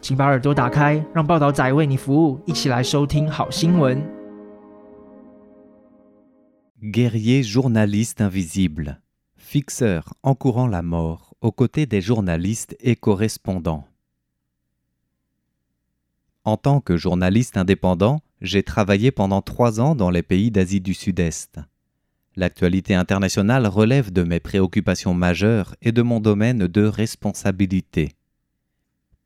[0.00, 4.02] 请把耳朵打开，让报道仔为你服务，一起来收听好新闻。
[6.82, 9.00] Guerrier journaliste invisible,
[9.36, 13.84] fixeur encourant la mort aux côtés des journalistes et correspondants.
[16.44, 20.92] En tant que journaliste indépendant, j'ai travaillé pendant trois ans dans les pays d'Asie du
[20.92, 21.58] Sud-Est.
[22.36, 28.12] L'actualité internationale relève de mes préoccupations majeures et de mon domaine de responsabilité.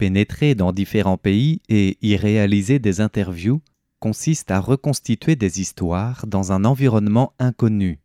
[0.03, 3.61] Pénétrer dans différents pays et y réaliser des interviews
[4.01, 8.01] consiste à reconstituer des histoires dans un environnement inconnu.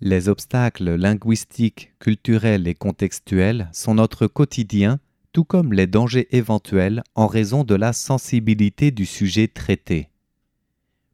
[0.00, 5.00] Les obstacles linguistiques, culturels et contextuels sont notre quotidien,
[5.32, 10.08] tout comme les dangers éventuels en raison de la sensibilité du sujet traité.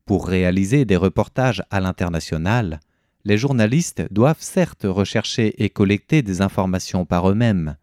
[0.06, 2.78] Pour réaliser des reportages à l'international,
[3.24, 7.74] les journalistes doivent certes rechercher et collecter des informations par eux-mêmes,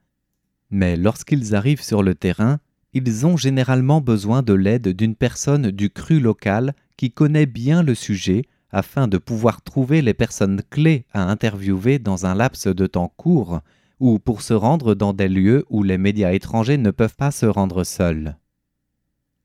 [0.72, 2.60] mais lorsqu'ils arrivent sur le terrain,
[2.94, 7.96] ils ont généralement besoin de l'aide d'une personne du cru local qui connaît bien le
[7.96, 13.14] sujet afin de pouvoir trouver les personnes clés à interviewer dans un laps de temps
[13.18, 13.62] court
[14.00, 17.46] ou pour se rendre dans des lieux où les médias étrangers ne peuvent pas se
[17.46, 18.38] rendre seuls.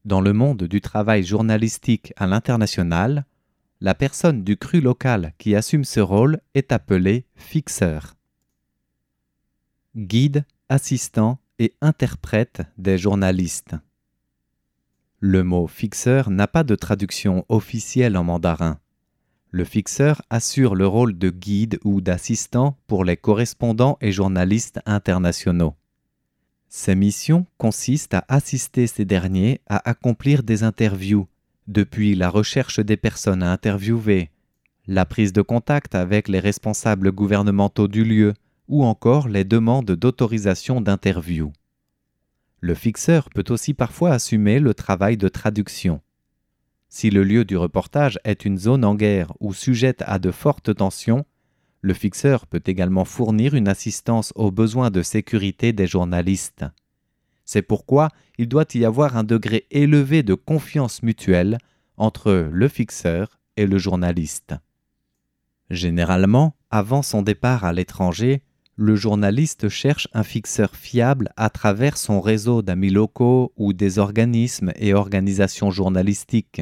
[0.05, 3.27] Dans le monde du travail journalistique à l'international,
[3.80, 8.14] la personne du cru local qui assume ce rôle est appelée fixeur.
[9.96, 13.75] Guide, assistant et interprète des journalistes.
[15.20, 18.78] Le mot fixeur n'a pas de traduction officielle en mandarin.
[19.50, 25.74] Le fixeur assure le rôle de guide ou d'assistant pour les correspondants et journalistes internationaux.
[26.69, 31.27] Ses missions consistent à assister ces derniers à accomplir des interviews,
[31.69, 34.30] depuis la recherche des personnes à interviewer,
[34.86, 38.35] la prise de contact avec les responsables gouvernementaux du lieu,
[38.68, 41.52] ou encore les demandes d'autorisation d'interview.
[42.60, 46.00] Le fixeur peut aussi parfois assumer le travail de traduction.
[46.88, 50.74] Si le lieu du reportage est une zone en guerre ou sujette à de fortes
[50.74, 51.24] tensions,
[51.80, 56.64] le fixeur peut également fournir une assistance aux besoins de sécurité des journalistes.
[57.44, 61.58] C'est pourquoi il doit y avoir un degré élevé de confiance mutuelle
[61.96, 64.54] entre le fixeur et le journaliste.
[65.70, 68.42] Généralement, avant son départ à l'étranger,
[68.77, 74.73] le journaliste cherche un fixeur fiable à travers son réseau d'amis locaux ou des organismes
[74.77, 76.61] et organisations journalistiques.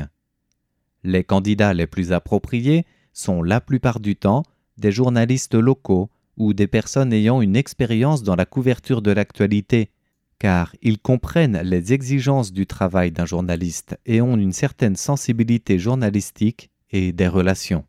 [1.03, 4.45] Les candidats les plus appropriés sont la plupart du temps
[4.79, 9.91] des journalistes locaux ou des personnes ayant une expérience dans la couverture de l'actualité,
[10.39, 16.71] car ils comprennent les exigences du travail d'un journaliste et ont une certaine sensibilité journalistique
[16.91, 17.85] et des relations.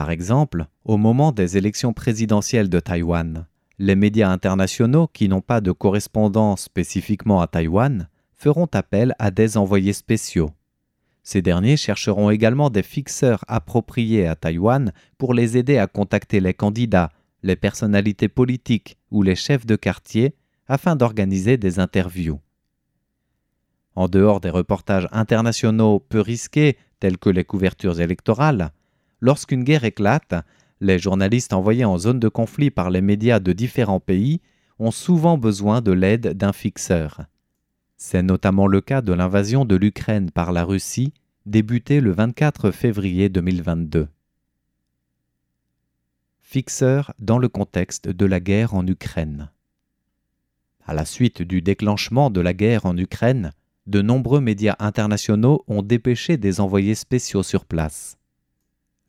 [0.00, 3.46] Par exemple, au moment des élections présidentielles de Taïwan,
[3.78, 9.58] les médias internationaux qui n'ont pas de correspondant spécifiquement à Taïwan feront appel à des
[9.58, 10.52] envoyés spéciaux.
[11.22, 16.54] Ces derniers chercheront également des fixeurs appropriés à Taïwan pour les aider à contacter les
[16.54, 17.10] candidats,
[17.42, 20.34] les personnalités politiques ou les chefs de quartier
[20.66, 22.40] afin d'organiser des interviews.
[23.96, 28.72] En dehors des reportages internationaux peu risqués tels que les couvertures électorales,
[29.20, 30.34] lorsqu'une guerre éclate,
[30.80, 34.40] les journalistes envoyés en zone de conflit par les médias de différents pays
[34.78, 37.22] ont souvent besoin de l'aide d'un fixeur.
[37.96, 41.12] C'est notamment le cas de l'invasion de l'Ukraine par la Russie,
[41.44, 44.08] débutée le 24 février 2022.
[46.40, 49.50] Fixeur dans le contexte de la guerre en Ukraine.
[50.86, 53.52] À la suite du déclenchement de la guerre en Ukraine,
[53.86, 58.19] de nombreux médias internationaux ont dépêché des envoyés spéciaux sur place.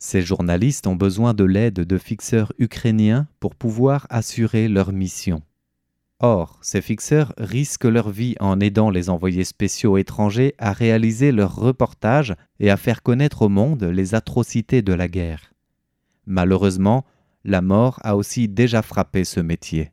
[0.03, 5.43] Ces journalistes ont besoin de l'aide de fixeurs ukrainiens pour pouvoir assurer leur mission.
[6.17, 11.55] Or, ces fixeurs risquent leur vie en aidant les envoyés spéciaux étrangers à réaliser leurs
[11.55, 15.53] reportages et à faire connaître au monde les atrocités de la guerre.
[16.25, 17.05] Malheureusement,
[17.45, 19.91] la mort a aussi déjà frappé ce métier.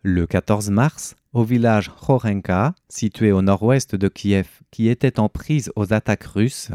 [0.00, 5.70] Le 14 mars, au village Khorenka, situé au nord-ouest de Kiev, qui était en prise
[5.76, 6.70] aux attaques russes,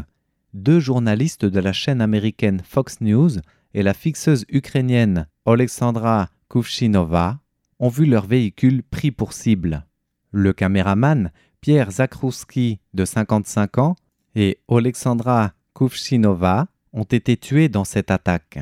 [0.54, 3.30] deux journalistes de la chaîne américaine Fox News
[3.74, 7.40] et la fixeuse ukrainienne Oleksandra Kuvshinova
[7.78, 9.86] ont vu leur véhicule pris pour cible.
[10.30, 11.30] Le caméraman,
[11.60, 13.96] Pierre Zakrouski, de 55 ans,
[14.34, 18.58] et Alexandra Kuvshinova ont été tués dans cette attaque.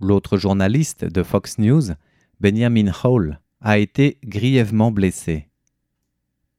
[0.00, 1.94] L'autre journaliste de Fox News,
[2.40, 5.48] Benjamin Hall, a été grièvement blessé.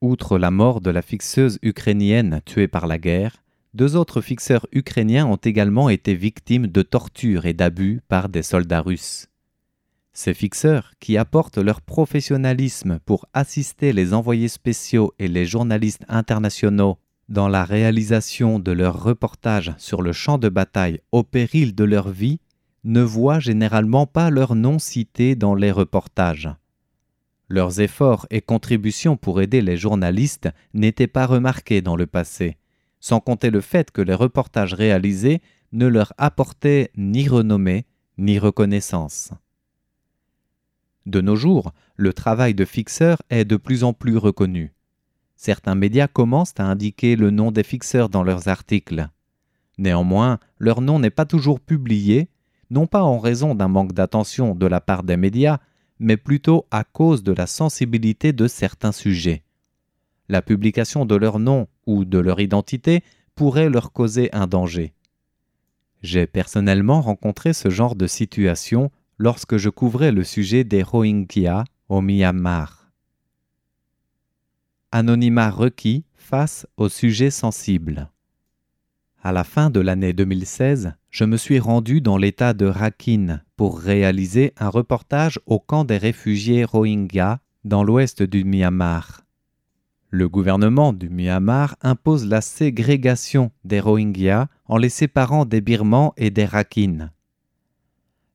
[0.01, 3.43] Outre la mort de la fixeuse ukrainienne tuée par la guerre,
[3.73, 8.81] deux autres fixeurs ukrainiens ont également été victimes de tortures et d'abus par des soldats
[8.81, 9.27] russes.
[10.11, 16.97] Ces fixeurs, qui apportent leur professionnalisme pour assister les envoyés spéciaux et les journalistes internationaux
[17.29, 22.09] dans la réalisation de leurs reportages sur le champ de bataille au péril de leur
[22.09, 22.39] vie,
[22.83, 26.49] ne voient généralement pas leur nom cité dans les reportages.
[27.47, 32.57] Leurs efforts et contributions pour aider les journalistes n'étaient pas remarqués dans le passé,
[32.99, 35.41] sans compter le fait que les reportages réalisés
[35.71, 37.85] ne leur apportaient ni renommée
[38.17, 39.31] ni reconnaissance.
[41.05, 44.73] De nos jours, le travail de fixeur est de plus en plus reconnu.
[45.35, 49.07] Certains médias commencent à indiquer le nom des fixeurs dans leurs articles.
[49.77, 52.29] Néanmoins, leur nom n'est pas toujours publié,
[52.69, 55.59] non pas en raison d'un manque d'attention de la part des médias,
[55.99, 59.43] mais plutôt à cause de la sensibilité de certains sujets.
[60.27, 63.03] La publication de leur nom ou de leur identité
[63.33, 64.93] pourrait leur causer un danger.
[66.03, 72.01] J'ai personnellement rencontré ce genre de situation lorsque je couvrais le sujet des Rohingyas au
[72.01, 72.91] Myanmar.
[74.91, 78.09] Anonymat requis face au sujet sensible.
[79.21, 83.79] À la fin de l'année 2016, je me suis rendu dans l'état de Rakhine pour
[83.79, 89.25] réaliser un reportage au camp des réfugiés Rohingyas dans l'ouest du Myanmar.
[90.11, 96.31] Le gouvernement du Myanmar impose la ségrégation des Rohingyas en les séparant des Birmans et
[96.31, 97.11] des Rakhines.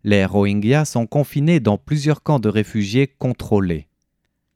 [0.04, 3.88] Les Rohingyas sont confinés dans plusieurs camps de réfugiés contrôlés.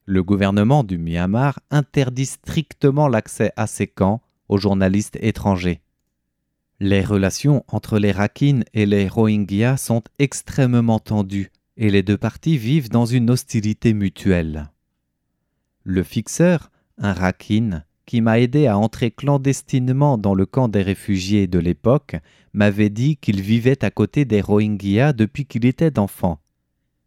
[0.05, 5.81] Le gouvernement du Myanmar interdit strictement l'accès à ces camps aux journalistes étrangers.
[6.79, 12.59] Les relations entre les Rakhines et les Rohingyas sont extrêmement tendues et les deux parties
[12.59, 14.71] vivent dans une hostilité mutuelle.
[15.83, 21.47] Le fixeur, un Rakhine, qui m'a aidé à entrer clandestinement dans le camp des réfugiés
[21.47, 22.17] de l'époque,
[22.53, 26.41] m'avait dit qu'il vivait à côté des Rohingyas depuis qu'il était enfant.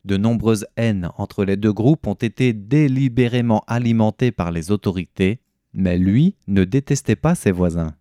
[0.05, 5.41] De nombreuses haines entre les deux groupes ont été délibérément alimentées par les autorités,
[5.73, 7.95] mais lui ne détestait pas ses voisins.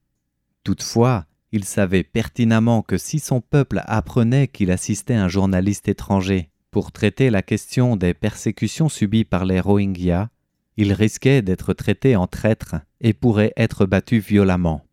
[0.65, 6.93] Toutefois, il savait pertinemment que si son peuple apprenait qu'il assistait un journaliste étranger pour
[6.93, 10.29] traiter la question des persécutions subies par les Rohingyas,
[10.77, 14.85] il risquait d'être traité en traître et pourrait être battu violemment.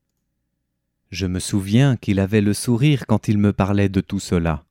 [1.09, 4.65] Je me souviens qu'il avait le sourire quand il me parlait de tout cela.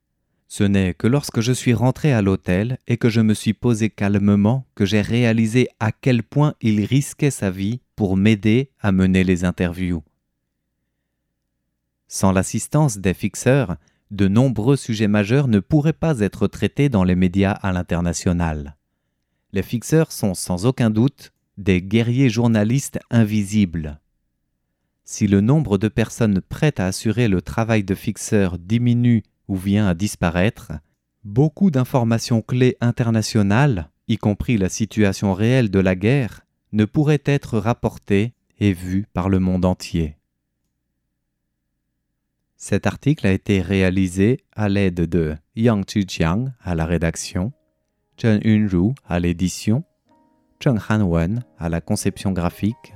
[0.48, 3.90] Ce n'est que lorsque je suis rentré à l'hôtel et que je me suis posé
[3.90, 9.24] calmement que j'ai réalisé à quel point il risquait sa vie pour m'aider à mener
[9.24, 10.04] les interviews.
[12.06, 13.76] Sans l'assistance des fixeurs,
[14.12, 18.76] de nombreux sujets majeurs ne pourraient pas être traités dans les médias à l'international.
[19.56, 23.98] Les fixeurs sont sans aucun doute des guerriers journalistes invisibles.
[25.06, 29.88] Si le nombre de personnes prêtes à assurer le travail de fixeur diminue ou vient
[29.88, 30.72] à disparaître,
[31.24, 36.42] beaucoup d'informations clés internationales, y compris la situation réelle de la guerre,
[36.72, 40.18] ne pourraient être rapportées et vues par le monde entier.
[42.58, 47.54] Cet article a été réalisé à l'aide de Yang Chiang à la rédaction,
[48.16, 49.84] Chen Yunru à l'édition,
[50.58, 52.94] Cheng Hanwen à la conception graphique,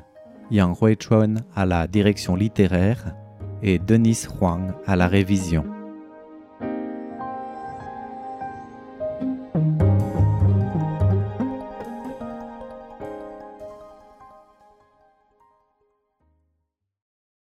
[0.50, 3.14] Yang Huichuan à la direction littéraire
[3.62, 5.79] et Denis Huang à la révision.